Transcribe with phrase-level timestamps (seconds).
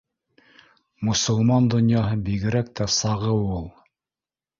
[1.09, 3.69] Мосолман донъяһы бигерәк тә сағыу ул